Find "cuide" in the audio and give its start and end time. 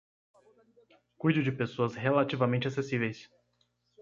1.15-1.43